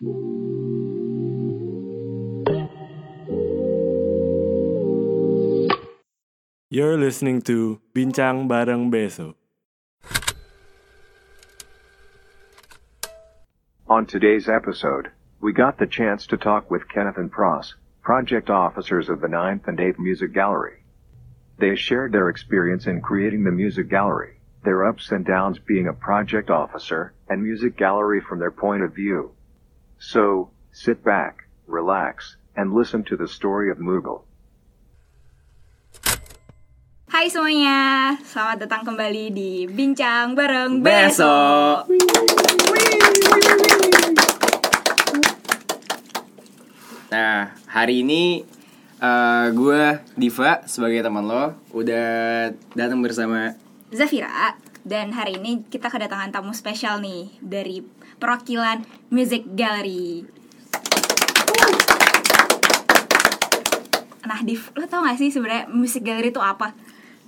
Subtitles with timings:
[0.00, 0.12] You're
[6.96, 9.34] listening to Bincang Bareng Beso.
[13.88, 19.08] On today's episode, we got the chance to talk with Kenneth and Pross, project officers
[19.08, 20.84] of the 9th and 8th Music Gallery.
[21.58, 25.92] They shared their experience in creating the music gallery, their ups and downs being a
[25.92, 29.32] project officer and music gallery from their point of view.
[29.98, 34.22] So, sit back, relax, and listen to the story of Mughal.
[37.10, 41.90] Hai semuanya, selamat datang kembali di Bincang Bareng Besok.
[41.90, 41.98] Besok.
[47.10, 48.46] Nah, hari ini
[49.02, 49.82] eh, gue
[50.14, 53.58] Diva sebagai teman lo udah datang bersama
[53.90, 54.54] Zafira,
[54.86, 57.82] dan hari ini kita kedatangan tamu spesial nih dari
[58.18, 60.26] perwakilan Music Gallery.
[64.28, 66.76] Nah, Div, lo tau gak sih sebenarnya Music Gallery itu apa?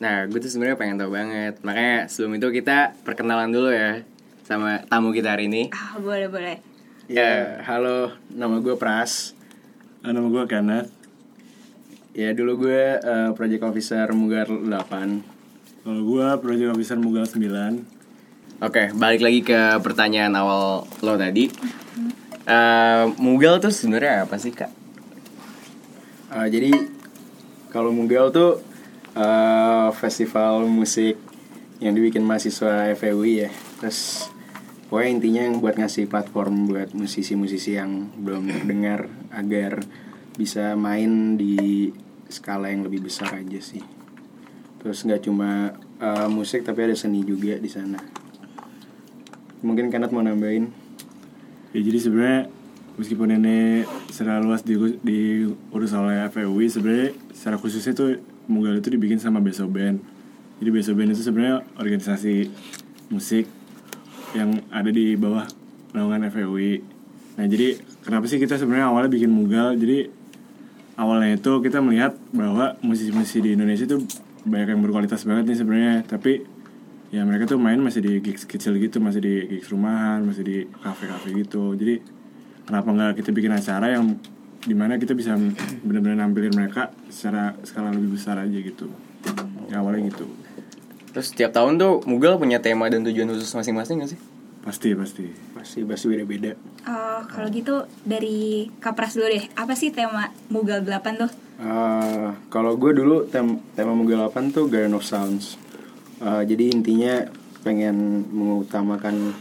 [0.01, 1.61] Nah, gue tuh sebenarnya pengen tahu banget.
[1.65, 4.05] Makanya sebelum itu kita perkenalan dulu ya
[4.45, 5.73] sama tamu kita hari ini.
[5.73, 6.57] Ah, boleh boleh.
[7.11, 9.33] Ya, halo, nama gue Pras.
[10.01, 10.91] Ah, Nama gue Kenneth.
[12.17, 15.30] Ya, dulu gue eh, Project Officer Mugar 8.
[15.81, 18.61] Kalau gue Project Officer Mugal 9.
[18.61, 21.49] Oke, balik lagi ke pertanyaan awal lo tadi.
[22.45, 24.69] Eh, Mugal tuh sebenarnya apa sih kak?
[26.37, 26.69] Eh, jadi,
[27.73, 28.61] kalau Mugal tuh
[29.17, 31.17] eh, festival musik
[31.81, 33.51] yang dibikin mahasiswa FEUI ya.
[33.81, 34.29] Terus,
[34.93, 39.81] pokoknya intinya yang buat ngasih platform buat musisi-musisi yang belum dengar agar
[40.37, 41.89] bisa main di
[42.29, 44.00] skala yang lebih besar aja sih.
[44.81, 48.01] Terus nggak cuma eh, musik tapi ada seni juga di sana.
[49.61, 50.73] Mungkin Kenneth mau nambahin?
[51.77, 52.41] Ya jadi sebenarnya
[52.97, 58.11] meskipun ini secara luas di, diurus oleh FEUI sebenarnya secara khususnya tuh
[58.51, 60.03] Mugal itu dibikin sama Beso Band.
[60.59, 62.51] Jadi Beso Band itu sebenarnya organisasi
[63.15, 63.47] musik
[64.35, 65.47] yang ada di bawah
[65.95, 66.83] naungan FEUI.
[67.39, 69.79] Nah jadi kenapa sih kita sebenarnya awalnya bikin Mugal?
[69.79, 70.11] Jadi
[70.99, 74.03] awalnya itu kita melihat bahwa musisi-musisi di Indonesia itu
[74.47, 75.97] banyak yang berkualitas banget nih sebenarnya.
[76.07, 76.43] Tapi
[77.11, 80.57] ya mereka tuh main masih di gigs kecil gitu, masih di gigs rumahan, masih di
[80.81, 81.75] kafe-kafe gitu.
[81.75, 82.01] Jadi
[82.65, 84.17] kenapa nggak kita bikin acara yang
[84.61, 85.33] di mana kita bisa
[85.81, 88.93] benar-benar nampilin mereka secara skala lebih besar aja gitu.
[89.73, 90.29] Ya awalnya gitu.
[91.11, 94.21] Terus setiap tahun tuh Mugal punya tema dan tujuan khusus masing-masing gak sih?
[94.63, 95.27] Pasti pasti.
[95.61, 96.57] Pasti pasti beda-beda.
[96.89, 99.45] Oh, kalau gitu dari Kapras dulu deh.
[99.53, 101.29] Apa sih tema Mugal 8 tuh?
[101.61, 105.61] Uh, kalau gue dulu tem tema Mugal 8 tuh Garden of Sounds.
[106.17, 107.29] Uh, jadi intinya
[107.61, 109.37] pengen mengutamakan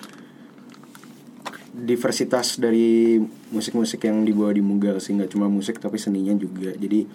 [1.72, 3.16] diversitas dari
[3.56, 6.76] musik-musik yang dibawa di Mugal sih nggak cuma musik tapi seninya juga.
[6.76, 7.08] Jadi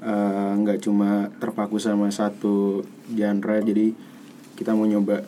[0.00, 2.80] uh, nggak cuma terpaku sama satu
[3.12, 3.60] genre.
[3.60, 3.92] Jadi
[4.56, 5.20] kita mau nyoba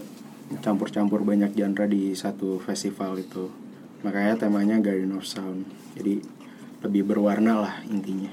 [0.60, 3.48] campur-campur banyak genre di satu festival itu.
[4.02, 5.64] Makanya temanya Garden of Sound.
[5.96, 6.20] Jadi
[6.82, 8.28] lebih berwarna lah intinya.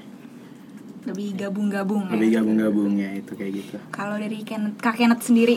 [1.08, 2.12] Lebih gabung-gabung ya?
[2.12, 3.76] Lebih gabung-gabung ya itu kayak gitu.
[3.94, 5.56] Kalau dari Ken Kak Kenneth sendiri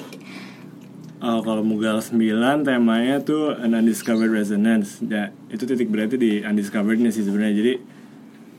[1.23, 2.19] Oh, kalau Mugal 9
[2.67, 4.99] temanya tuh an undiscovered resonance.
[5.07, 7.55] Ya, itu titik berarti di undiscoverednya sih sebenarnya.
[7.63, 7.73] Jadi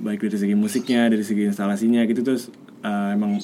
[0.00, 2.48] baik dari segi musiknya, dari segi instalasinya gitu terus
[2.80, 3.36] uh, emang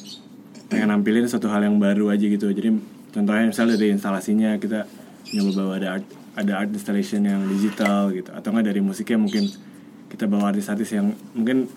[0.73, 2.49] pengen nampilin suatu hal yang baru aja gitu.
[2.49, 2.73] Jadi
[3.11, 4.87] contohnya misalnya dari instalasinya kita
[5.35, 9.45] nyoba bawa ada art, ada art installation yang digital gitu atau enggak dari musiknya mungkin
[10.11, 11.71] kita bawa artis-artis yang mungkin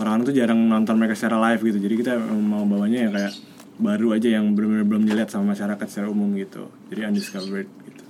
[0.00, 1.78] orang-orang tuh jarang nonton mereka secara live gitu.
[1.84, 3.32] Jadi kita mau bawanya yang kayak
[3.76, 6.72] baru aja yang benar-benar belum dilihat sama masyarakat secara umum gitu.
[6.88, 8.04] Jadi undiscovered gitu.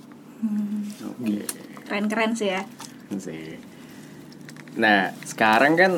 [1.11, 1.43] Oke.
[1.91, 2.63] keren-keren sih ya.
[3.19, 3.59] sih.
[4.79, 5.91] Nah, sekarang kan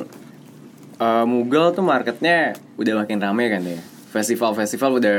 [0.98, 3.78] eh, Mugal tuh marketnya udah makin rame kan ya.
[4.10, 5.18] Festival-festival udah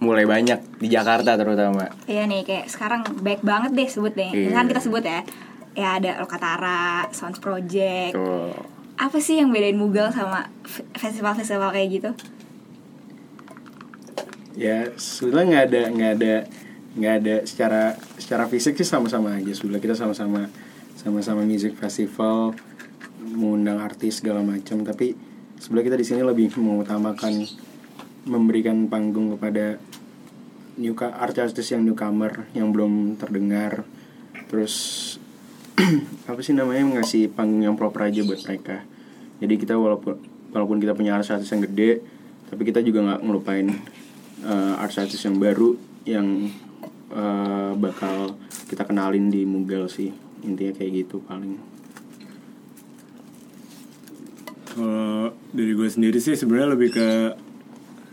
[0.00, 1.88] mulai banyak di Jakarta terutama.
[2.04, 4.30] Iya nih kayak sekarang baik banget deh sebut deh.
[4.32, 4.52] Iya.
[4.52, 5.24] Kan kita sebut ya.
[5.76, 8.16] Ya ada Lokatara, Sounds Project.
[8.16, 8.56] Tuh.
[8.96, 10.48] Apa sih yang bedain Mugal sama
[10.96, 12.10] festival-festival kayak gitu?
[14.56, 16.34] Ya sebenarnya nggak ada nggak ada
[16.96, 17.82] nggak ada secara
[18.16, 20.48] secara fisik sih sama-sama aja sebenarnya kita sama-sama
[20.96, 22.56] sama-sama music festival
[23.20, 25.12] mengundang artis segala macam tapi
[25.60, 27.44] sebenarnya kita di sini lebih mengutamakan
[28.26, 29.78] memberikan panggung kepada
[30.76, 33.84] newca artis-artis yang newcomer yang belum terdengar.
[34.48, 34.74] Terus
[36.30, 38.84] apa sih namanya ngasih panggung yang proper aja buat mereka.
[39.40, 40.16] Jadi kita walaupun
[40.52, 42.00] walaupun kita punya artis-artis yang gede
[42.46, 43.66] tapi kita juga nggak ngelupain
[44.46, 45.74] uh, artis-artis yang baru
[46.06, 46.54] yang
[47.10, 48.38] uh, bakal
[48.70, 50.14] kita kenalin di Mugel sih.
[50.46, 51.58] Intinya kayak gitu paling.
[54.76, 57.08] Kalau dari gue sendiri sih sebenarnya lebih ke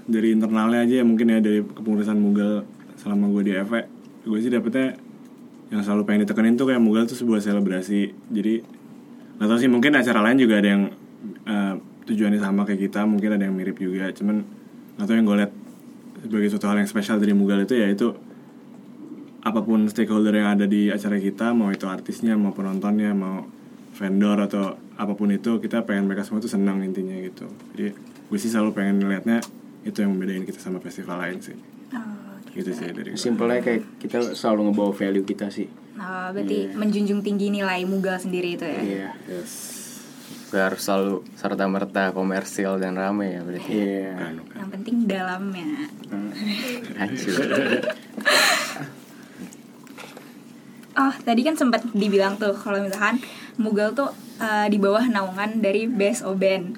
[0.03, 2.67] dari internalnya aja ya mungkin ya dari kepengurusan Mugal
[2.99, 3.81] selama gue di EVE
[4.23, 4.95] gue sih dapetnya
[5.73, 8.13] yang selalu pengen ditekenin tuh kayak Mugal tuh sebuah selebrasi.
[8.29, 8.61] Jadi
[9.41, 10.83] nggak tahu sih mungkin acara lain juga ada yang
[11.49, 11.73] eh,
[12.05, 14.13] tujuannya sama kayak kita mungkin ada yang mirip juga.
[14.13, 14.45] Cuman
[14.95, 15.51] nggak tahu yang gue lihat
[16.23, 18.13] sebagai suatu hal yang spesial dari Mugal itu ya itu
[19.43, 23.43] apa pun stakeholder yang ada di acara kita mau itu artisnya mau penontonnya mau
[23.97, 27.49] vendor atau apa pun itu kita pengen mereka semua tuh senang intinya gitu.
[27.75, 27.91] Jadi
[28.29, 29.43] gue sih selalu pengen ngeliatnya
[29.83, 31.55] itu yang membedain kita sama festival lain sih
[31.93, 36.73] Oh, gitu sih dari gue simpelnya kayak kita selalu ngebawa value kita sih Oh, berarti
[36.73, 38.81] menjunjung tinggi nilai Mugal sendiri itu ya.
[38.81, 39.81] iya yes
[40.49, 43.73] Gak harus selalu serta merta komersial dan rame ya berarti.
[43.73, 44.55] iya Bukan, bukan.
[44.55, 45.69] Yang penting dalamnya.
[46.93, 47.41] Hancur.
[50.93, 53.17] Oh, tadi kan sempat dibilang tuh kalau misalkan
[53.57, 56.77] Mugal tuh eh, di bawah naungan dari BSO Band.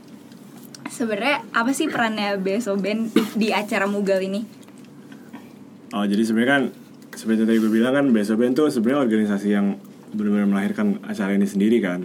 [0.95, 4.63] Sebenarnya apa sih perannya BSO Band di acara Mugal ini?
[5.95, 6.63] oh jadi sebenarnya kan
[7.15, 9.80] seperti yang tadi gue bilang kan BSO Band tuh sebenarnya organisasi yang
[10.12, 12.03] benar-benar melahirkan acara ini sendiri kan.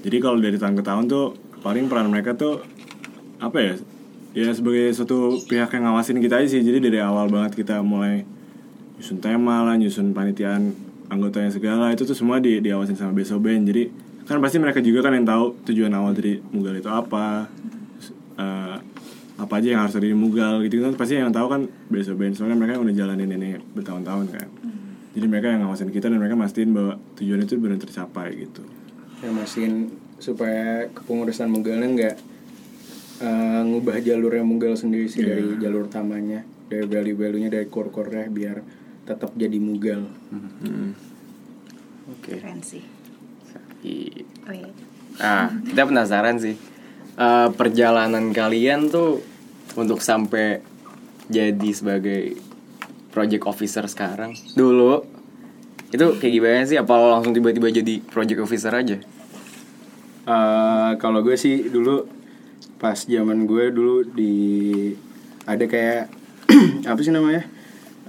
[0.00, 2.64] Jadi kalau dari tahun ke tahun tuh paling peran mereka tuh
[3.40, 3.74] apa ya
[4.32, 6.64] ya sebagai suatu pihak yang ngawasin kita aja sih.
[6.64, 8.24] Jadi dari awal banget kita mulai
[9.00, 10.76] nyusun tema lah nyusun panitiaan
[11.08, 13.88] anggotanya segala itu tuh semua di diawasin sama BSO Band jadi
[14.28, 17.50] kan pasti mereka juga kan yang tahu tujuan awal dari Mugal itu apa
[18.36, 18.76] Eh,
[19.36, 22.36] apa aja yang harus ada di Mugal gitu kan pasti yang tahu kan BSO Band
[22.36, 24.48] soalnya mereka yang udah jalanin ini bertahun-tahun kan
[25.10, 28.60] jadi mereka yang ngawasin kita dan mereka mastiin bahwa tujuan itu benar tercapai gitu
[29.20, 32.14] yang mastiin supaya kepengurusan Mugalnya nggak
[33.18, 35.32] eh, ngubah jalurnya Mugal sendiri sih Iya.
[35.32, 38.60] dari jalur utamanya dari value-value-nya dari core-core-nya biar
[39.02, 40.92] tetap jadi Mugal Hmm.
[42.10, 42.36] Oke.
[42.36, 42.84] Keren sih.
[43.80, 44.68] Oh, iya.
[45.16, 46.52] Nah, kita penasaran sih.
[47.16, 49.22] Eh, perjalanan kalian tuh
[49.74, 50.62] untuk sampai
[51.30, 52.38] jadi sebagai
[53.10, 54.34] project officer sekarang.
[54.54, 55.02] Dulu
[55.90, 56.78] itu kayak gimana sih?
[56.78, 58.98] Apa langsung tiba-tiba jadi project officer aja?
[60.26, 62.06] Eh, kalau gue sih dulu
[62.80, 64.34] pas zaman gue dulu di
[65.44, 66.08] ada kayak
[66.90, 67.60] apa sih namanya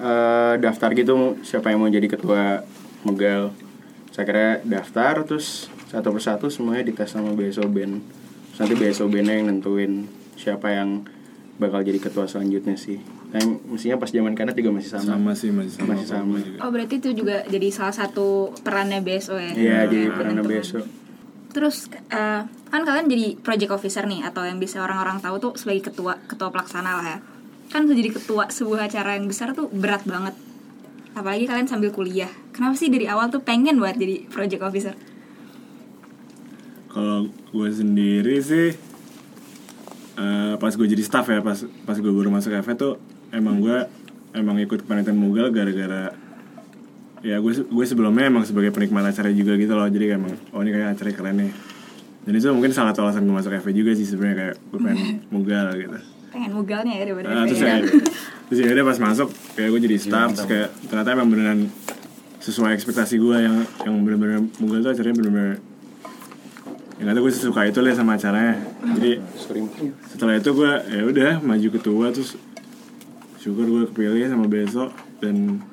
[0.01, 2.65] Eh, daftar gitu siapa yang mau jadi ketua
[3.05, 3.53] Mugal
[4.09, 8.01] saya kira daftar terus satu persatu semuanya dites sama BSO Band
[8.51, 10.05] Terus nanti BSO Band yang nentuin
[10.35, 11.07] siapa yang
[11.55, 12.99] bakal jadi ketua selanjutnya sih
[13.31, 16.35] Nah, mestinya pas zaman kanan juga masih sama sama sih masih sama Masih sama.
[16.35, 16.57] juga.
[16.59, 19.55] Oh, berarti itu juga jadi salah satu perannya BSO ya?
[19.55, 20.59] Iya jadi Yang peran menentukan.
[20.59, 20.79] BSO
[21.51, 21.77] Terus
[22.11, 26.19] eh, kan kalian jadi project officer nih atau yang bisa orang-orang tahu tuh sebagai ketua
[26.27, 27.17] ketua pelaksana lah ya.
[27.71, 30.35] Kan tuh jadi ketua sebuah acara yang besar tuh berat banget.
[31.11, 32.31] Apalagi kalian sambil kuliah.
[32.51, 34.95] Kenapa sih dari awal tuh pengen buat jadi project officer?
[36.91, 38.75] Kalau gue sendiri sih
[40.13, 41.55] eh, pas gue jadi staff ya pas
[41.85, 42.93] pas gue baru masuk FE tuh
[43.31, 43.77] emang gue
[44.33, 46.11] emang ikut kepanitiaan Mugal gara-gara
[47.21, 49.87] ya gue gue sebelumnya emang sebagai penikmat acara juga gitu loh.
[49.87, 51.51] Jadi kayak emang oh ini kayak acara keren nih.
[52.21, 54.99] Dan itu mungkin salah satu alasan gue masuk FE juga sih sebenarnya kayak gue pengen
[55.33, 55.97] Mugal gitu.
[56.31, 57.75] Pengen mugalnya ya daripada Ah, terus ya.
[58.47, 61.59] terus ya udah pas masuk kayak gue jadi staff terus kayak ternyata emang beneran
[62.39, 65.55] sesuai ekspektasi gue yang yang bener-bener Mugal tuh acaranya bener-bener
[67.01, 68.61] yang kata gue suka itu lah sama acaranya.
[68.93, 69.17] Jadi
[70.13, 72.37] setelah itu gue ya udah maju ketua terus
[73.41, 75.65] syukur gue kepilih sama besok dan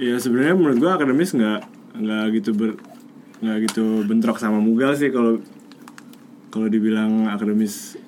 [0.00, 1.60] ya sebenarnya menurut gue akademis nggak
[2.00, 2.80] nggak gitu ber
[3.44, 5.36] nggak gitu bentrok sama mugal sih kalau
[6.48, 8.00] kalau dibilang akademis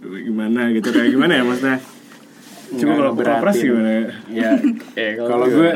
[0.00, 1.78] gimana gitu kayak gimana ya maksudnya?
[2.72, 4.04] Nggak kalau kopras gimana ya?
[4.32, 4.50] Ya
[4.96, 5.68] Eh, kalau gue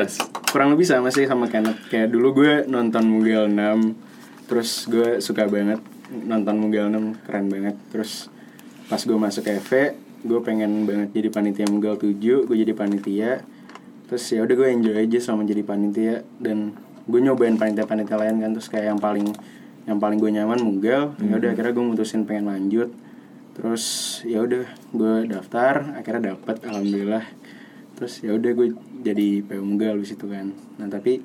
[0.49, 4.06] kurang lebih sama sih sama Kenneth kayak dulu gue nonton Mugal 6
[4.47, 7.75] terus gue suka banget nonton Mugal 6 keren banget.
[7.91, 8.31] Terus
[8.87, 13.43] pas gue masuk EV gue pengen banget jadi panitia Mugal 7 gue jadi panitia.
[14.07, 16.23] Terus ya udah gue enjoy aja sama jadi panitia.
[16.39, 16.73] Dan
[17.07, 19.27] gue nyobain panitia-panitia lain kan terus kayak yang paling
[19.87, 22.91] yang paling gue nyaman Mugal ya udah akhirnya gue mutusin pengen lanjut.
[23.55, 23.83] Terus
[24.23, 24.63] ya udah
[24.95, 27.27] gue daftar akhirnya dapet alhamdulillah.
[27.99, 28.67] Terus ya udah gue
[29.03, 30.55] jadi Mugal di situ kan.
[30.79, 31.19] Nah tapi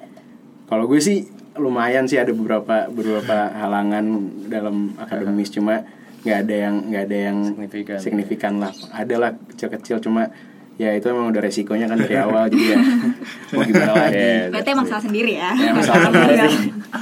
[0.66, 4.04] kalau gue sih lumayan sih ada beberapa beberapa halangan
[4.46, 5.84] dalam akademis cuma
[6.22, 7.98] nggak ada yang nggak ada yang Signifikan.
[7.98, 10.30] signifikan lah ada lah kecil-kecil cuma
[10.74, 12.78] ya itu emang udah resikonya kan dari awal jadi ya
[13.52, 15.50] mau gimana lagi Iya, Berarti emang salah sendiri ya.
[15.52, 16.48] Ya, emang salah sendiri.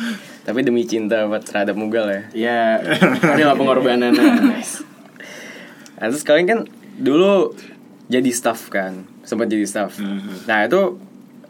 [0.49, 2.23] Tapi demi cinta buat terhadap Mugal ya.
[2.35, 2.59] ya
[3.31, 6.61] adalah pengorbanan Nah, terus kalian kan
[6.97, 7.53] dulu
[8.09, 10.01] jadi staff kan, sempat jadi staff.
[10.01, 10.49] Mhm.
[10.49, 10.97] Nah itu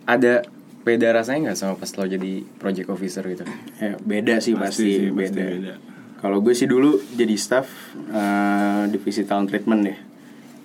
[0.04, 0.42] ada
[0.80, 3.44] beda rasanya nggak sama pas lo jadi project officer gitu?
[3.76, 5.74] ya, beda sih pasti, sih, beda, beda
[6.20, 9.96] Kalau gue sih dulu jadi staff eh, divisi talent treatment ya.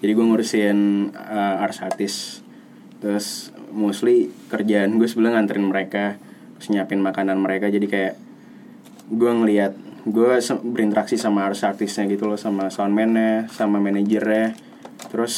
[0.03, 0.79] Jadi gue ngurusin
[1.15, 2.43] eh, arts artis.
[2.99, 6.19] Terus mostly kerjaan gue sebenernya nganterin mereka,
[6.59, 7.71] terus nyiapin makanan mereka.
[7.71, 8.19] Jadi kayak
[9.07, 14.59] gue ngelihat gue se- berinteraksi sama artis artisnya gitu loh, sama soundman-nya, sama manajernya.
[15.07, 15.35] Terus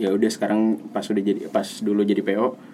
[0.00, 2.71] ya udah sekarang pas udah jadi pas dulu jadi PO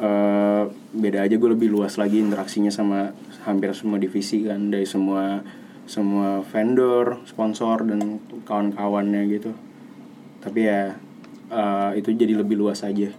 [0.00, 0.64] eh,
[0.96, 3.12] beda aja gue lebih luas lagi interaksinya sama
[3.44, 5.44] hampir semua divisi kan dari semua
[5.84, 9.52] semua vendor sponsor dan kawan-kawannya gitu
[10.40, 10.96] tapi ya
[11.52, 13.12] eh, itu jadi lebih luas aja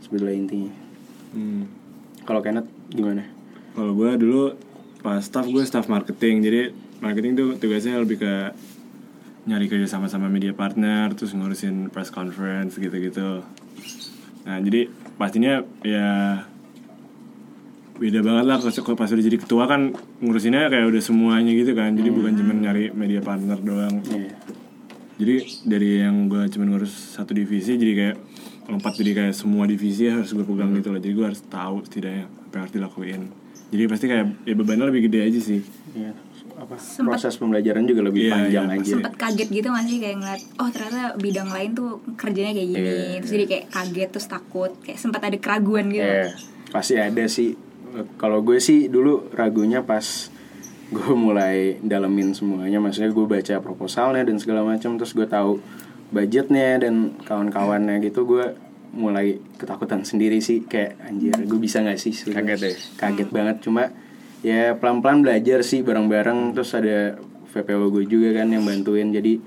[0.00, 0.72] sebetulnya intinya
[1.28, 1.68] Hmm.
[2.24, 3.20] kalau Kenneth gimana
[3.76, 4.56] Kalau gue dulu
[5.04, 6.60] pas staff gue staff marketing jadi
[7.04, 8.32] marketing tuh tugasnya lebih ke
[9.44, 13.44] nyari kerja sama sama media partner terus ngurusin press conference gitu-gitu.
[14.46, 16.42] Nah jadi pastinya ya
[17.98, 19.90] beda banget lah pas udah jadi ketua kan
[20.22, 21.94] ngurusinnya kayak udah semuanya gitu kan.
[21.98, 24.02] Jadi bukan cuma nyari media partner doang.
[24.06, 24.34] Iya.
[25.18, 25.34] jadi
[25.66, 28.16] dari yang gue cuma ngurus satu divisi jadi kayak
[28.70, 31.02] lompat jadi kayak semua divisi harus gue pegang gitu loh.
[31.02, 33.22] Jadi gue harus tahu setidaknya apa yang harus dilakuin.
[33.74, 35.60] Jadi pasti kayak ya bebannya lebih gede aja sih.
[35.98, 36.27] Iya.
[36.58, 39.96] Apa Sempet- proses pembelajaran juga lebih Iya, panjang iya, aja sempet kaget gitu gak sih?
[40.02, 42.82] Kayak ngeliat oh ternyata bidang lain tuh kerjanya kayak gini.
[42.82, 44.70] Iya, terus jadi kayak kaget terus takut.
[44.82, 46.02] Kayak sempat ada keraguan gitu.
[46.02, 46.34] Iya,
[46.68, 47.54] pasti ada sih.
[48.18, 50.02] Kalau gue sih dulu ragunya pas
[50.88, 55.60] gue mulai dalemin semuanya, maksudnya gue baca proposalnya dan segala macam, terus gue tahu
[56.08, 58.56] budgetnya dan kawan-kawannya gitu, gue
[58.96, 62.16] mulai ketakutan sendiri sih, kayak anjir, gue bisa nggak sih?
[62.16, 62.72] Kaget ya?
[62.96, 63.92] Kaget banget, cuma
[64.42, 67.18] ya pelan-pelan belajar sih bareng-bareng, terus ada
[67.48, 69.40] VPO gue juga kan yang bantuin, jadi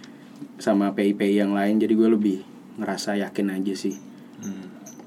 [0.61, 2.37] sama PIP yang lain, jadi gue lebih
[2.77, 3.95] ngerasa yakin aja sih.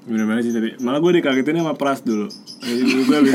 [0.05, 2.29] bener banget sih tapi malah gue dikagetin sama Pras dulu.
[2.61, 3.33] Jadi gue habis,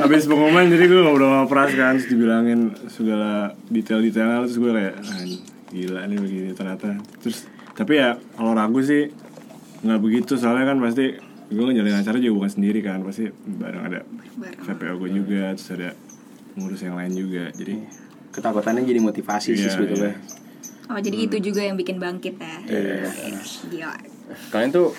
[0.00, 2.00] habis pengumuman jadi gue ngobrol sama Pras kan.
[2.00, 4.48] Terus dibilangin segala detail-detailnya.
[4.48, 5.24] Terus gue kayak ah,
[5.68, 6.96] gila nih begini ternyata.
[7.20, 7.44] Terus
[7.76, 9.12] tapi ya kalau ragu sih
[9.84, 10.40] nggak begitu.
[10.40, 11.20] Soalnya kan pasti
[11.52, 14.00] gue ngejalanin acara juga bukan sendiri kan pasti bareng ada
[14.34, 14.64] Bareng.
[14.64, 15.90] VPO gue juga terus ada
[16.54, 17.76] ngurus yang lain juga jadi
[18.32, 20.16] Ketakutannya jadi motivasi sih Iya, sebetulnya.
[20.88, 23.12] oh jadi itu juga yang bikin bangkit ya Iya.
[23.68, 23.92] gila
[24.48, 24.96] Kalian tuh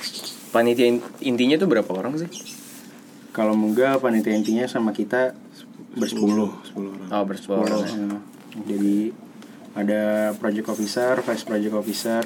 [0.50, 2.30] panitia in- intinya tuh berapa orang sih?
[3.32, 5.34] Kalau enggak panitia intinya sama kita
[5.92, 6.54] bersepuluh.
[6.64, 7.82] 10 orang Oh bersepuluh orang.
[7.82, 8.20] ya.
[8.64, 9.10] Jadi
[9.74, 10.02] ada
[10.38, 12.22] project officer, vice project officer,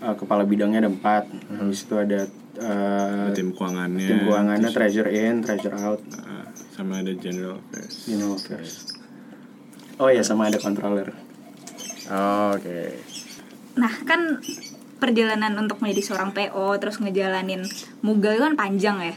[0.00, 1.30] eh, kepala bidangnya ada empat.
[1.52, 2.26] Habis itu ada
[2.58, 8.34] eh, tim keuangannya tim keuangannya, treasure in, treasure out, ah, sama ada general affairs general
[8.34, 8.96] affairs.
[9.96, 11.12] Oh ya sama ada controller.
[12.06, 13.00] Oh, Oke.
[13.76, 14.40] nah kan
[14.96, 17.60] perjalanan untuk menjadi seorang PO terus ngejalanin
[18.00, 19.14] Mugal itu kan panjang ya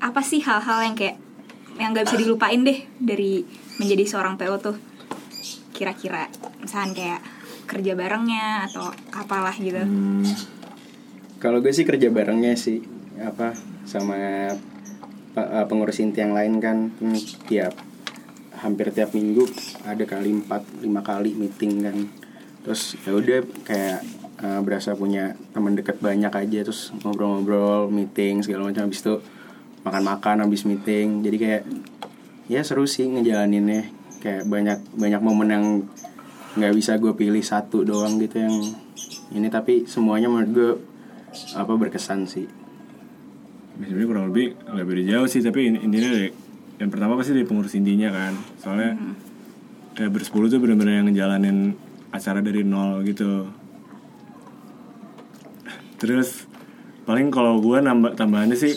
[0.00, 1.20] apa sih hal-hal yang kayak
[1.76, 3.44] yang gak bisa dilupain deh dari
[3.76, 4.76] menjadi seorang PO tuh
[5.76, 6.26] kira-kira
[6.58, 7.20] misalkan kayak
[7.68, 10.24] kerja barengnya atau apalah gitu Hmm,
[11.38, 12.82] Kalau gue sih kerja barengnya sih
[13.22, 13.54] apa
[13.86, 14.50] sama
[15.38, 17.74] eh, pengurus inti yang lain kan hmm, tiap
[18.58, 19.46] hampir tiap minggu
[19.86, 21.96] ada kali 4 5 kali meeting kan.
[22.66, 24.00] Terus ya udah kayak
[24.42, 29.22] eh, berasa punya teman dekat banyak aja terus ngobrol-ngobrol, meeting segala macam habis itu
[29.86, 31.22] makan-makan habis meeting.
[31.22, 31.62] Jadi kayak
[32.50, 35.66] ya seru sih ngejalaninnya kayak banyak banyak momen yang
[36.58, 38.56] nggak bisa gue pilih satu doang gitu yang
[39.30, 40.72] ini tapi semuanya menurut gue
[41.56, 42.46] apa berkesan sih?
[43.78, 46.30] Sebenarnya kurang lebih beda jauh sih tapi in- intinya dari
[46.78, 48.32] yang pertama pasti dari pengurus intinya kan.
[48.58, 48.90] Soalnya
[49.94, 51.74] kayak bersepuluh tuh benar-benar yang ngejalanin
[52.10, 53.50] acara dari nol gitu.
[55.98, 56.46] Terus
[57.08, 58.76] paling kalau gue nambah tambahannya sih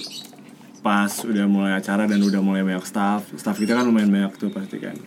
[0.81, 4.49] pas udah mulai acara dan udah mulai banyak staff staff kita kan lumayan banyak tuh
[4.49, 4.97] pasti kan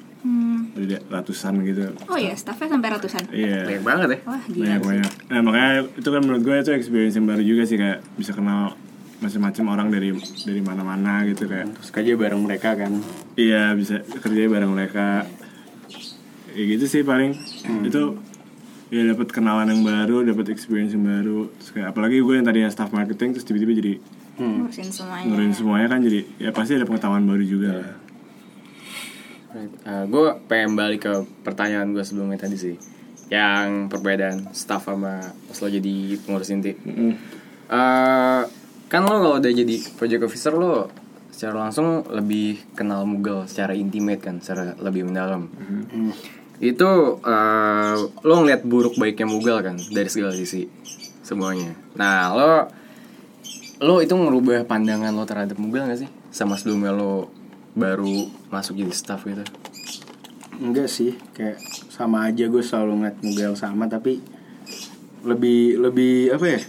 [0.74, 0.82] Hmm.
[0.84, 1.86] udah ratusan gitu.
[2.04, 3.22] Oh ya staffnya sampai ratusan?
[3.30, 3.62] Iya.
[3.64, 4.18] Banyak banget ya.
[4.24, 4.84] wah gila banyak sih.
[4.84, 5.10] banyak.
[5.26, 8.74] Nah makanya itu kan menurut gue itu experience yang baru juga sih kayak bisa kenal
[9.16, 10.08] macam-macam orang dari
[10.42, 12.92] dari mana-mana gitu kayak terus kerja bareng mereka kan.
[13.34, 15.24] Iya bisa kerja bareng mereka.
[16.50, 17.34] Ya gitu sih paling.
[17.82, 18.18] Itu
[18.88, 21.50] ya dapat kenalan yang baru dapat experience yang baru.
[21.52, 23.94] Terus kayak apalagi gue yang tadinya staff marketing terus tiba-tiba jadi
[24.34, 24.66] Hmm.
[24.66, 25.30] ngurusin semuanya.
[25.30, 27.94] Ngurusin semuanya kan jadi ya pasti ada pengetahuan baru juga
[29.54, 31.14] lah gue pengen balik ke
[31.46, 32.76] pertanyaan gue sebelumnya tadi sih.
[33.30, 36.74] Yang perbedaan staff sama pas lo jadi pengurus inti.
[36.76, 37.14] Mm.
[37.64, 38.42] Eh,
[38.90, 40.90] kan lo kalau udah jadi project officer lo
[41.32, 45.48] secara langsung lebih kenal Mughal secara intimate kan secara lebih mendalam.
[46.60, 50.68] Itu eh, lo ngeliat buruk baiknya Mughal kan dari segala sisi
[51.24, 51.72] semuanya.
[51.96, 52.50] Nah lo
[53.82, 56.10] lo itu ngerubah pandangan lo terhadap Mughal gak sih?
[56.30, 57.32] Sama sebelumnya lo
[57.74, 59.42] baru masuk jadi staff gitu?
[60.62, 61.58] Enggak sih kayak
[61.90, 64.22] sama aja gue selalu ngeliat Mugal sama tapi
[65.26, 66.60] lebih lebih apa ya?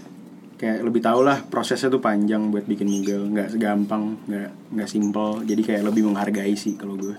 [0.56, 5.46] Kayak lebih tau lah prosesnya tuh panjang buat bikin Mugal nggak segampang nggak nggak simple.
[5.46, 7.14] Jadi kayak lebih menghargai sih kalau gue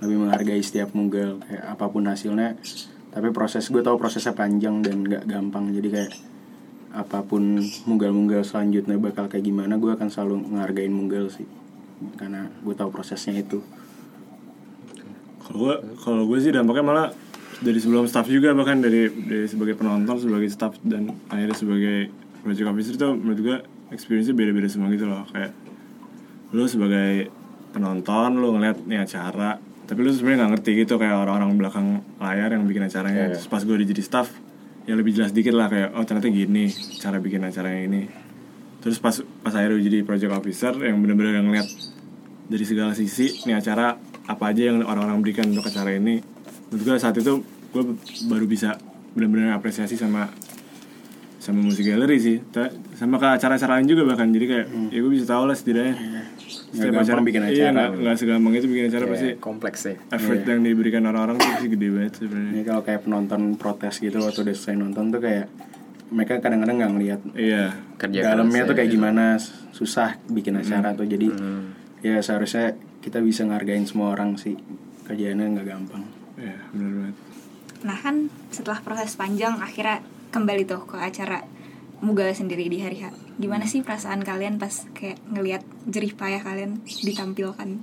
[0.00, 2.56] lebih menghargai setiap Mugal kayak apa pun hasilnya.
[3.12, 5.68] Tapi proses gue tahu prosesnya panjang dan nggak gampang.
[5.76, 6.12] Jadi kayak
[6.96, 11.65] apa pun Mugal-Mugal selanjutnya bakal kayak gimana gue akan selalu menghargain Mugal sih
[12.16, 13.60] karena gue tahu prosesnya itu.
[15.42, 17.08] Kalau gue kalau gue sih dampaknya malah
[17.62, 21.96] dari sebelum staff juga bahkan dari dari sebagai penonton sebagai staff dan akhirnya sebagai
[22.44, 23.56] project officer tuh menurut gue
[23.94, 25.24] experience-nya beda-beda semua gitu loh.
[25.30, 25.56] Kayak
[26.52, 27.32] lu sebagai
[27.72, 31.86] penonton lu ngeliat nih acara tapi lu sebenarnya nggak ngerti gitu kayak orang-orang belakang
[32.18, 33.38] layar yang bikin acaranya.
[33.38, 34.28] Terus pas gue udah jadi staff
[34.86, 36.70] ya lebih jelas dikit lah kayak oh ternyata gini
[37.02, 38.25] cara bikin acaranya ini
[38.86, 41.66] terus pas pas akhirnya jadi project officer yang bener-bener ngeliat
[42.46, 43.98] dari segala sisi nih acara
[44.30, 46.22] apa aja yang orang-orang berikan untuk acara ini.
[46.70, 47.42] Menurut gue saat itu
[47.74, 47.82] gue
[48.30, 48.78] baru bisa
[49.18, 50.30] benar-benar apresiasi sama
[51.42, 52.38] sama musik gallery sih.
[52.94, 54.30] Sama ke acara-acara lain juga bahkan.
[54.30, 55.94] Jadi kayak ya gue bisa tahu lah setidaknya.
[56.76, 57.70] Nggak gampang bikin iya, acara.
[57.74, 61.68] nggak nggak segampang itu bikin acara pasti kompleks ya effort yang diberikan orang-orang tuh pasti
[61.74, 62.52] gede banget sebenarnya.
[62.54, 65.46] Ini kalau kayak penonton protes gitu waktu udah selesai nonton tuh kayak
[66.12, 68.78] mereka kadang-kadang nggak ngeliat iya kerja dalamnya tuh ya.
[68.82, 69.24] kayak gimana
[69.74, 71.28] susah bikin acara tuh jadi
[72.04, 74.54] ya seharusnya kita bisa ngargain semua orang sih
[75.06, 76.04] kerjaannya nggak gampang
[76.38, 77.16] iya benar banget
[77.84, 80.00] Nah kan setelah proses panjang akhirnya
[80.34, 81.44] kembali tuh ke acara
[81.96, 83.08] Mugal sendiri di hari H.
[83.40, 87.80] Gimana sih perasaan kalian pas kayak ngelihat jerih payah kalian ditampilkan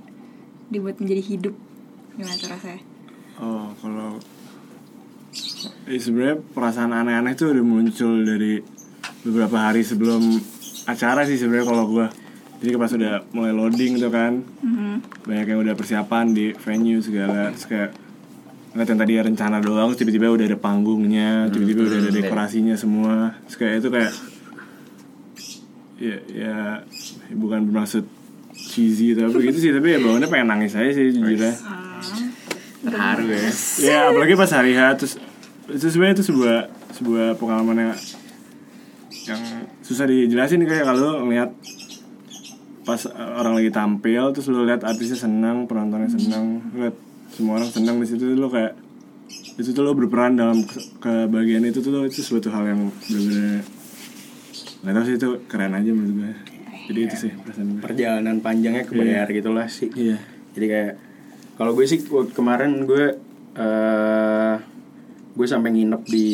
[0.70, 1.54] dibuat menjadi hidup?
[2.14, 2.80] Gimana tuh rasanya?
[3.42, 4.22] Oh, kalau
[5.86, 8.60] eh, sebenarnya perasaan aneh-aneh tuh udah muncul dari
[9.20, 10.20] beberapa hari sebelum
[10.84, 12.06] acara sih sebenarnya kalau gua.
[12.54, 15.26] Jadi pas udah mulai loading tuh kan, Mhm.
[15.26, 17.90] banyak yang udah persiapan di venue segala, terus kayak
[18.72, 23.36] ngeliat yang tadi rencana doang, terus tiba-tiba udah ada panggungnya, tiba-tiba udah ada dekorasinya semua,
[23.44, 24.12] terus kayak itu kayak
[25.94, 26.54] ya ya
[27.30, 28.02] bukan bermaksud
[28.54, 31.52] cheesy atau apa gitu sih, tapi ya bawaannya pengen nangis aja sih jujurnya.
[32.84, 33.40] terharu ya
[33.80, 35.14] ya apalagi pas hari H terus
[35.70, 36.56] itu sebenarnya itu sebuah
[36.92, 37.92] sebuah pengalaman yang
[39.24, 39.40] yang
[39.80, 41.50] susah dijelasin kayak kalau ngeliat
[42.84, 46.96] pas uh, orang lagi tampil terus lu lihat artisnya senang penontonnya senang lu lihat
[47.32, 48.76] semua orang senang di situ lu kayak
[49.56, 53.64] itu tuh lo berperan dalam ke- kebahagiaan itu tuh lo itu suatu hal yang benar-benar
[54.84, 56.32] nggak tahu sih itu keren aja menurut gue.
[56.92, 57.80] Jadi itu sih perasaan gue.
[57.80, 59.88] Perjalanan panjangnya kebayar gitu lah sih.
[59.88, 60.20] Iya.
[60.52, 60.92] Jadi kayak
[61.56, 62.04] kalau gue sih
[62.36, 63.16] kemarin gue
[63.56, 64.33] eh
[65.34, 66.28] gue sampai nginep di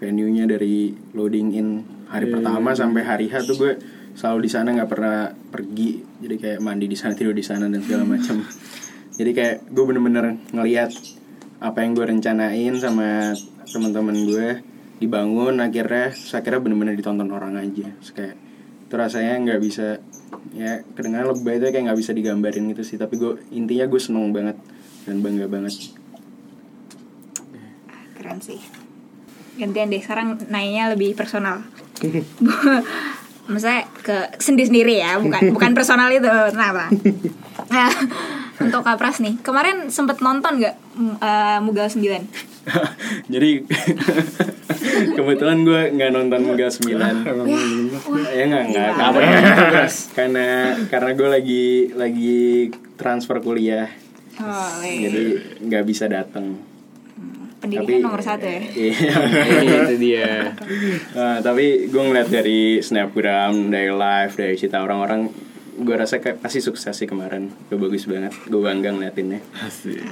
[0.00, 1.68] venue-nya dari loading in
[2.08, 3.72] hari pertama sampai hari H tuh gue
[4.16, 6.00] selalu di sana nggak pernah pergi.
[6.20, 8.40] Jadi kayak mandi di sana tidur di sana dan segala macam
[9.18, 10.96] jadi kayak gue bener-bener ngelihat
[11.60, 13.36] apa yang gue rencanain sama
[13.68, 14.48] teman-teman gue
[14.98, 17.92] dibangun akhirnya terus akhirnya bener-bener ditonton orang aja.
[18.00, 18.34] Terus kayak
[18.88, 20.00] itu rasanya nggak bisa
[20.56, 22.96] ya kedengaran lebih baiknya kayak nggak bisa digambarin gitu sih.
[22.96, 24.56] Tapi gue intinya gue seneng banget
[25.04, 26.00] dan bangga banget
[28.32, 28.60] Keren sih.
[29.60, 31.60] Gantian deh sekarang nanya lebih personal.
[33.52, 36.24] Maksudnya ke sendiri sendiri ya, bukan bukan personal itu.
[36.24, 36.88] Kenapa?
[37.68, 37.92] Nah,
[38.64, 40.76] untuk Kapras nih, kemarin sempet nonton nggak
[41.20, 42.48] eh, Mugal 9?
[43.26, 43.66] jadi
[45.18, 49.02] kebetulan gue nggak nonton Mugal 9 ya nggak nggak Gila.
[49.10, 49.18] apa
[50.14, 50.46] karena
[50.86, 53.90] karena gue lagi lagi transfer kuliah
[54.38, 56.54] Oh, jadi nggak bisa datang
[57.62, 58.60] pendidikan nomor satu ya.
[58.90, 59.16] iya
[59.86, 60.58] itu dia.
[61.14, 65.30] Nah, tapi gue ngeliat dari snapgram dari live dari cerita orang-orang
[65.72, 67.54] gue rasa kayak pasti sukses sih kemarin.
[67.70, 68.34] Gue bagus banget.
[68.50, 69.40] Gue bangga ngeliatinnya.
[69.62, 70.02] Asik.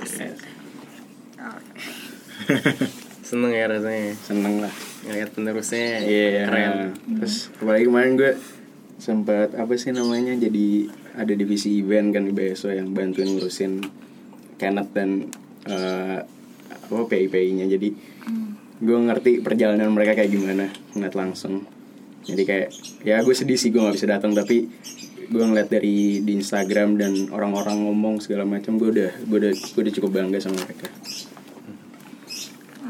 [3.27, 4.15] Seneng ya rasanya.
[4.23, 4.75] Seneng lah.
[5.05, 6.73] Ngeliat penerusnya Iya, keren.
[7.19, 8.33] Terus apalagi kemarin gue
[9.01, 13.81] sempat apa sih namanya jadi ada divisi event kan di BSO yang bantuin ngurusin
[14.61, 15.33] Kenneth dan
[15.65, 16.21] eh,
[16.71, 17.67] apa PI-PI-nya.
[17.67, 17.89] Jadi
[18.81, 21.67] gue ngerti perjalanan mereka kayak gimana ngeliat langsung.
[22.25, 22.69] Jadi kayak
[23.05, 24.69] ya gue sedih sih gue nggak bisa datang tapi
[25.31, 29.81] gue ngeliat dari di Instagram dan orang-orang ngomong segala macam gue udah gue udah gue
[29.81, 30.89] udah cukup bangga sama mereka.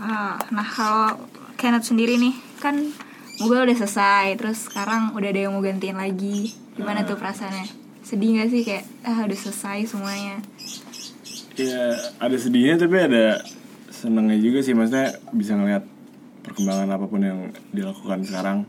[0.01, 1.29] Ah, nah kalau
[1.61, 2.77] Kenneth sendiri nih kan
[3.41, 6.53] Mugal udah selesai, terus sekarang udah ada yang mau gantiin lagi.
[6.77, 7.73] Gimana tuh perasaannya?
[8.05, 10.45] Sedih gak sih kayak ah udah selesai semuanya?
[11.61, 13.45] ya ada sedihnya tapi ada
[14.01, 15.85] senengnya juga sih maksudnya bisa ngeliat
[16.41, 17.39] perkembangan apa pun yang
[17.71, 18.65] dilakukan sekarang.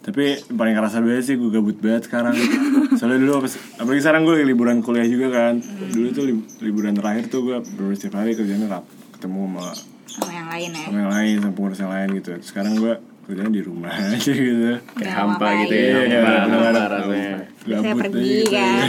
[0.00, 2.32] Tapi paling kerasa banget sih gue gabut banget sekarang.
[2.98, 5.54] Soalnya dulu pas, apalagi sekarang gue liburan kuliah juga kan.
[5.60, 7.56] Dulu tuh li- liburan terakhir tuh gue
[7.92, 9.64] setiap hari kerjanya rap ketemu sama
[10.10, 10.84] sama yang lain ya?
[10.88, 12.30] sama yang lain sama pengurus yang lain gitu.
[12.40, 14.80] Sekarang gue kerjanya di rumah aja gitu.
[14.96, 15.82] Kayak hampa gitu ya.
[15.84, 16.88] Iya, iya, hampa benar.
[16.88, 17.34] rasanya.
[17.60, 18.50] Saya Gabut pergi aja gitu.
[18.54, 18.86] kan.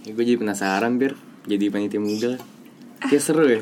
[0.00, 1.12] Ya, gue jadi penasaran bir.
[1.44, 2.32] Jadi panitia muda
[3.00, 3.60] kayak seru ya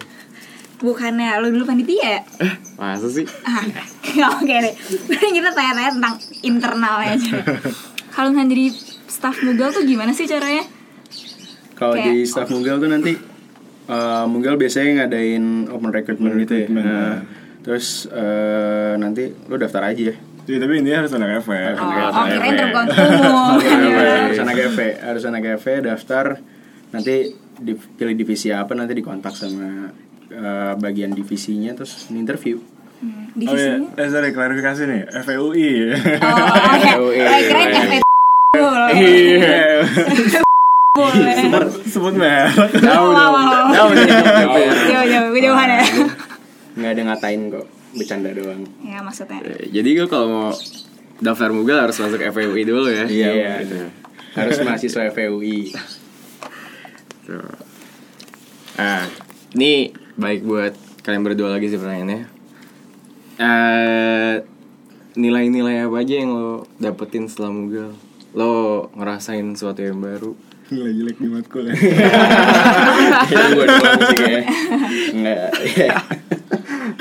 [0.79, 2.21] Bukannya lu dulu panitia ya?
[2.39, 3.67] eh masa sih Ah,
[4.33, 4.75] oke deh.
[5.05, 7.33] Berarti kita tanya-tanya tentang internalnya aja.
[8.09, 8.67] Kalau misalnya jadi
[9.07, 10.63] staff Mugal tuh gimana sih caranya?
[11.75, 13.13] Kalau Kayak- di staff Mugal tuh nanti
[13.89, 16.67] eh, Mugal biasanya ngadain open recruitment gitu ya.
[16.69, 17.15] Nah,
[17.59, 20.17] Terus eh, nanti lu daftar aja ya.
[20.49, 25.65] Iya, tapi intinya harus anak FF Oh, oh kirain harus anak GV, harus anak GV
[25.85, 26.27] daftar
[26.89, 27.15] nanti
[27.59, 29.93] dipilih divisi apa nanti dikontak sama
[30.29, 32.59] eh, bagian divisinya terus interview.
[32.99, 33.89] Hmm, Oh iya, Divisinya?
[33.95, 36.91] eh sorry klarifikasi nih, FEUI ya Oh, oke.
[36.99, 37.83] Oh, iya, Oh, kirain iya.
[37.87, 37.99] FE
[38.59, 38.91] boleh.
[38.91, 39.63] Iya,
[41.87, 45.83] sebut, merek jauh Wow, dong jauh Jauh, jauh, kejauhan ya.
[46.75, 48.67] Nggak ada ngatain kok, bercanda doang.
[48.83, 49.39] Ya maksudnya.
[49.47, 50.49] Eh, jadi gue kalau mau
[51.19, 53.63] daftar mugal harus masuk FWI dulu ya Iya,
[54.35, 55.71] harus mahasiswa FUI.
[58.75, 59.05] Nah,
[59.53, 60.75] ini baik buat
[61.07, 62.27] kalian berdua lagi sih pertanyaannya.
[63.39, 64.35] Eh,
[65.15, 67.95] nilai-nilai apa aja yang lo dapetin setelah mugal?
[68.35, 70.35] Lo ngerasain sesuatu yang baru?
[70.69, 71.73] Gila jelek di matkul ya
[73.57, 74.47] gue doang sih kayaknya.
[75.17, 75.49] Enggak.
[75.65, 75.91] iya.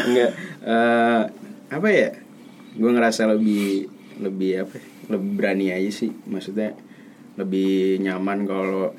[0.08, 0.32] Enggak.
[0.63, 1.21] Eh,
[1.73, 2.10] apa ya?
[2.77, 3.89] Gue ngerasa lebih
[4.21, 4.77] lebih apa?
[4.77, 4.86] ya,
[5.17, 6.13] Lebih berani aja sih.
[6.30, 6.77] Maksudnya
[7.36, 8.93] lebih nyaman kalau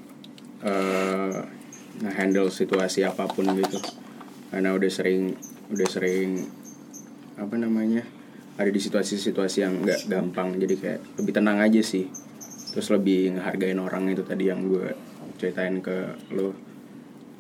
[0.67, 1.39] eh
[2.03, 3.79] nge-handle situasi apa pun gitu.
[4.49, 5.37] Karena udah sering
[5.69, 6.49] udah sering
[7.39, 8.03] apa namanya?
[8.59, 10.59] ada di situasi-situasi yang nggak gampang.
[10.59, 12.11] Jadi kayak lebih tenang aja sih.
[12.75, 14.93] Terus lebih ngehargain orang itu tadi yang gue
[15.39, 16.53] ceritain ke lo.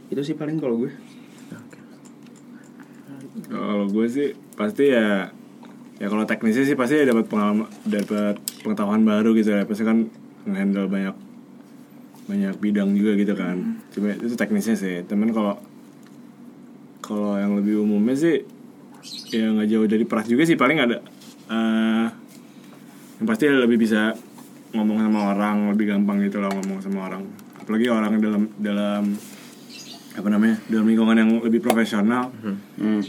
[0.09, 0.95] Itu sih paling kalau gue
[3.51, 5.31] Kalau gue sih pasti ya
[5.99, 9.67] ya kalau teknisnya sih pasti dapat pengalaman dapat pengetahuan baru gitu ya.
[9.67, 10.07] Pasti kan
[10.47, 11.17] ngehandle banyak
[12.31, 13.83] banyak bidang juga gitu kan.
[13.91, 15.03] Cuma itu teknisnya sih.
[15.03, 15.59] Temen kalau
[17.09, 18.45] kalau yang lebih umumnya sih
[19.33, 21.01] ya nggak jauh dari pras juga sih paling ada
[21.49, 22.07] eh
[23.19, 24.13] yang pasti lebih bisa
[24.77, 27.25] ngomong sama orang lebih gampang gitu lah ngomong sama orang
[27.57, 29.05] apalagi orang dalam dalam
[30.15, 33.01] apa namanya dalam lingkungan yang lebih profesional hmm.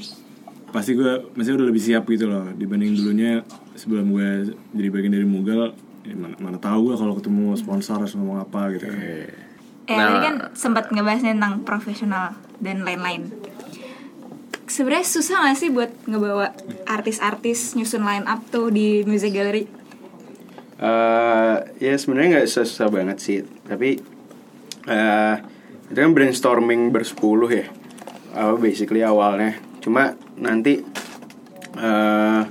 [0.72, 3.44] pasti gue masih udah lebih siap gitu loh dibanding dulunya
[3.76, 5.76] sebelum gue jadi bagian dari Mugal
[6.08, 9.50] ya mana, mana tahu gue kalau ketemu sponsor harus ngomong apa gitu kan Eh,
[9.90, 10.06] Nah.
[10.06, 13.26] tadi kan sempat ngebahas tentang profesional dan lain-lain.
[14.70, 16.54] Sebenarnya susah gak sih buat ngebawa
[16.86, 19.80] artis-artis nyusun line up tuh di music gallery?
[20.80, 24.00] Eh, ya sebenarnya nggak susah banget sih tapi
[24.88, 25.36] eh
[25.92, 27.68] itu kan brainstorming bersepuluh ya
[28.32, 30.80] apa basically awalnya cuma nanti
[31.76, 32.42] eh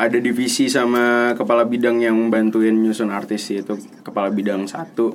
[0.00, 5.12] ada divisi sama kepala bidang yang bantuin nyusun artis itu kepala bidang satu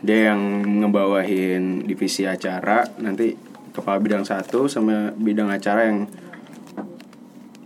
[0.00, 3.36] dia yang ngebawahin divisi acara nanti
[3.70, 6.10] kepala bidang satu sama bidang acara yang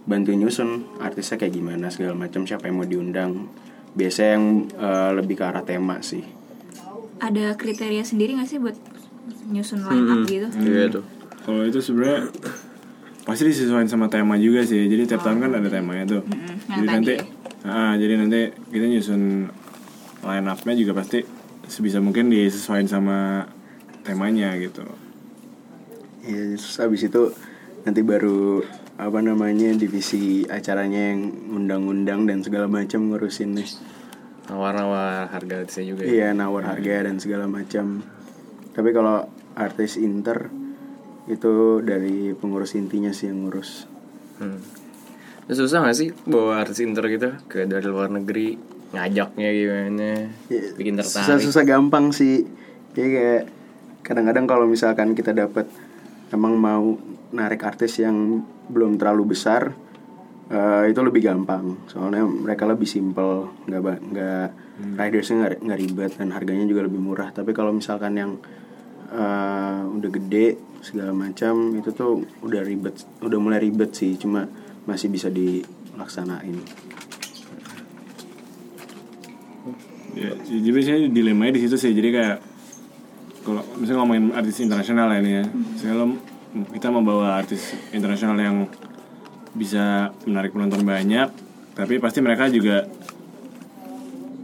[0.05, 1.01] bantuin nyusun.
[1.01, 2.45] Artisnya kayak gimana segala macam.
[2.45, 3.49] Siapa yang mau diundang?
[3.95, 6.25] Biasanya yang eh, lebih ke arah tema sih.
[7.23, 8.77] Ada kriteria sendiri gak sih buat
[9.49, 10.49] nyusun line up gitu?
[10.61, 11.05] Iya tuh.
[11.45, 12.33] kalau itu sebenarnya
[13.29, 14.89] pasti disesuaikan sama tema juga sih.
[14.89, 16.23] Jadi tiap tahun kan ada temanya tuh.
[16.69, 16.97] Yang jadi tadi.
[16.97, 17.15] nanti
[17.65, 18.41] ah, jadi nanti
[18.73, 19.23] kita nyusun
[20.25, 21.21] line up-nya juga pasti
[21.69, 23.19] sebisa mungkin disesuaikan sama
[24.05, 24.85] temanya gitu
[26.25, 27.31] ya terus habis itu
[27.85, 33.71] nanti baru apa namanya divisi acaranya yang undang-undang dan segala macam ngurusin nih.
[34.45, 36.11] Nawar-nawar harga artisnya juga ya.
[36.11, 38.05] iya nawar harga dan segala macam.
[38.75, 40.53] Tapi kalau artis inter
[41.25, 43.89] itu dari pengurus intinya sih yang ngurus.
[44.39, 44.61] Hmm.
[45.49, 47.35] Terus susah gak sih bawa artis inter gitu?
[47.49, 48.57] Ke dari luar negeri
[48.95, 50.11] ngajaknya gimana?
[50.53, 51.25] Ya, bikin tertarik.
[51.25, 52.47] susah-susah gampang sih.
[52.95, 53.43] Ya kayak
[54.07, 55.67] kadang-kadang kalau misalkan kita dapat
[56.35, 56.99] emang mau
[57.31, 59.71] narik artis yang belum terlalu besar
[60.51, 61.87] eh, itu lebih gampang.
[61.87, 64.47] Soalnya mereka lebih simple nggak nggak
[64.99, 67.31] ridersnya nggak nggak ribet dan harganya juga lebih murah.
[67.31, 68.33] Tapi kalau misalkan yang
[69.15, 74.19] eh, udah gede segala macam itu tuh udah ribet udah mulai ribet sih.
[74.19, 74.45] Cuma
[74.85, 76.59] masih bisa dilaksanain.
[80.15, 81.91] Ya, jadi biasanya dilemanya di situ sih.
[81.91, 82.39] Jadi kayak
[83.45, 85.45] kalau misalnya ngomongin artis internasional ya ini ya.
[85.51, 86.07] Misalnya lo
[86.55, 88.57] kita membawa artis internasional yang
[89.55, 91.29] bisa menarik penonton banyak
[91.75, 92.87] tapi pasti mereka juga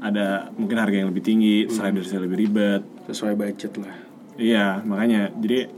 [0.00, 2.82] ada mungkin harga yang lebih tinggi slidersnya lebih ribet.
[3.06, 3.96] Sesuai budget lah.
[4.40, 5.30] Iya makanya.
[5.38, 5.68] Jadi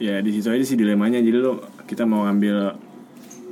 [0.00, 1.20] ya di situ aja sih dilemanya.
[1.20, 2.72] Jadi lo kita mau ngambil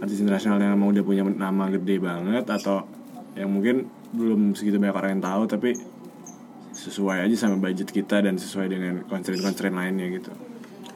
[0.01, 2.88] artis internasional yang emang udah punya nama gede banget atau
[3.37, 3.85] yang mungkin
[4.16, 5.70] belum segitu banyak orang yang tahu tapi
[6.73, 10.33] sesuai aja sama budget kita dan sesuai dengan constraint-constraint lainnya gitu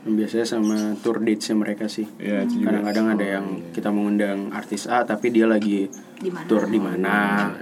[0.07, 2.77] biasanya sama tour dates mereka sih Iya, itu juga.
[2.77, 6.45] kadang-kadang ada yang kita mengundang artis A tapi dia lagi Di mana?
[6.45, 7.17] tour di mana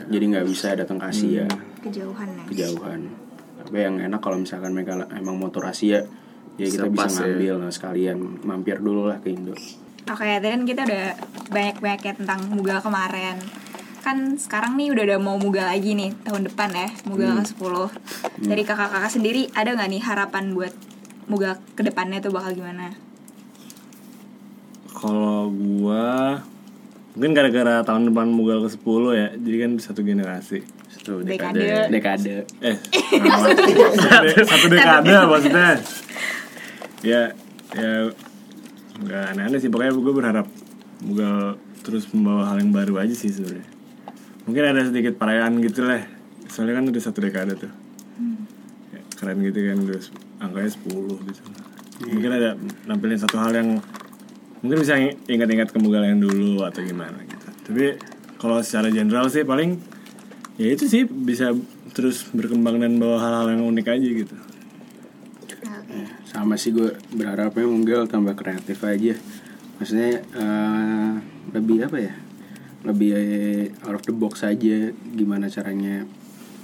[0.06, 1.46] jadi nggak bisa datang ke Asia
[1.80, 2.44] Kejauhan ya.
[2.46, 3.00] kejauhan
[3.58, 6.02] tapi yang enak kalau misalkan mereka emang mau tour Asia
[6.52, 7.20] ya kita bisa Sepas ya.
[7.24, 9.54] ngambil nah, sekalian mampir dulu lah ke Indo
[10.02, 11.06] Oke, tadi kan kita udah
[11.48, 13.38] banyak-banyak ya tentang Mugal kemarin.
[14.02, 17.74] Kan sekarang nih udah udah mau Mugal lagi nih tahun depan ya, Mugal ke-10.
[18.42, 20.74] Dari kakak-kakak sendiri ada nggak nih harapan buat
[21.30, 22.92] Mugal ke depannya tuh bakal gimana?
[25.02, 26.38] kalau gua
[27.12, 30.62] mungkin gara-gara tahun depan Mugal ke 10 ya jadi kan satu generasi.
[30.86, 31.90] Satu Dekade.
[31.90, 31.90] dekade.
[31.90, 32.34] Dekade.
[32.62, 32.76] Eh.
[34.46, 35.10] Satu, dekade.
[35.26, 35.82] maksudnya.
[37.02, 37.34] Ya
[37.74, 37.92] ya
[39.02, 39.68] nggak aneh-aneh sih.
[39.68, 40.46] Pokoknya gue berharap
[41.02, 43.66] Mugal terus membawa hal yang baru aja sih sebenarnya.
[44.46, 46.06] Mungkin ada sedikit perayaan gitu lah
[46.46, 47.66] soalnya kan udah satu dekade tuh.
[47.66, 47.74] Ya,
[49.22, 50.90] keren gitu kan udah s- angkanya 10
[51.22, 51.42] gitu.
[52.04, 53.78] Mungkin ada nampilin satu hal yang
[54.58, 57.46] mungkin bisa ing- ingat-ingat ke Mugal yang dulu atau gimana gitu.
[57.62, 57.84] Tapi
[58.36, 59.78] kalau secara general sih paling
[60.54, 61.54] ya itu sih bisa
[61.92, 64.34] terus berkembang dan bawa hal-hal yang unik aja gitu.
[66.24, 69.14] Sama sih gue berharapnya Munggal tambah kreatif aja.
[69.76, 71.12] Maksudnya eh,
[71.52, 72.14] lebih apa ya?
[72.82, 73.10] Lebih
[73.80, 76.02] out of the box aja gimana caranya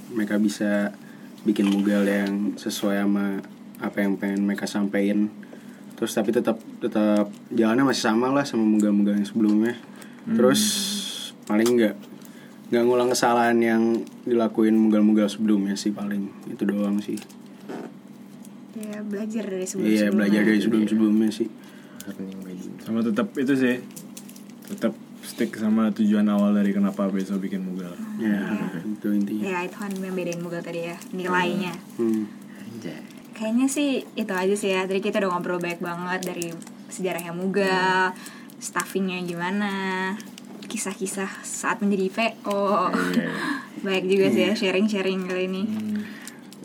[0.09, 0.91] mereka bisa
[1.47, 3.39] bikin Munggal yang sesuai sama
[3.79, 5.31] apa yang pengen mereka sampein.
[5.95, 9.75] Terus tapi tetap tetap jalannya masih sama lah sama Munggal-Munggal yang sebelumnya.
[10.29, 10.61] Terus
[11.47, 11.95] paling nggak
[12.69, 13.83] nggak ngulang kesalahan yang
[14.23, 17.17] dilakuin Munggal-Munggal sebelumnya sih paling itu doang sih.
[18.79, 21.49] Ya belajar dari sebelum Iya belajar dari sebelum-sebelumnya sih.
[22.85, 23.81] Sama tetap itu sih
[24.69, 24.93] tetap
[25.39, 28.43] stick sama tujuan awal dari kenapa besok bikin Mugal Ya
[28.83, 31.71] itu intinya Ya itu kan yang bedain Mugal tadi ya nilainya.
[31.95, 32.27] hmm.
[33.31, 34.83] Kayaknya sih itu aja sih ya.
[34.83, 36.51] Tadi kita udah ngobrol baik banget dari
[36.91, 38.11] sejarahnya Mugal,
[38.59, 39.71] staffingnya gimana,
[40.67, 42.91] kisah-kisah saat menjadi VO.
[43.87, 45.63] baik juga sih ya sharing-sharing kali ini.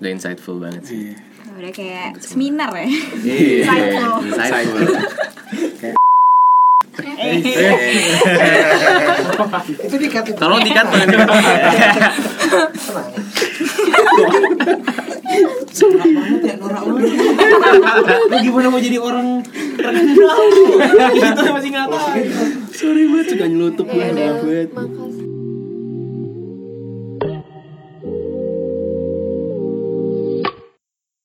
[0.02, 1.14] Udah insightful banget sih.
[1.14, 1.16] Iya.
[1.62, 2.90] Udah kayak seminar ya.
[3.22, 4.12] Iya, Insightful.
[4.26, 4.82] insightful.
[7.32, 7.48] itu.
[9.98, 10.38] Dikat itu.
[10.38, 11.24] Tolong dikat banget ya
[18.30, 19.42] lu gimana mau jadi orang
[19.74, 20.38] terkenal?
[20.94, 22.08] Lu gitu masih nggak tahu.
[22.70, 24.68] Sorry banget suka nyelutup gue Ya maaf banget.
[24.74, 25.13] makasih